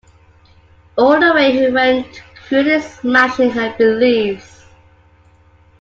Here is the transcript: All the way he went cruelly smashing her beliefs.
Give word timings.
All 0.97 1.19
the 1.19 1.31
way 1.31 1.51
he 1.51 1.69
went 1.69 2.23
cruelly 2.47 2.81
smashing 2.81 3.51
her 3.51 3.71
beliefs. 3.77 4.65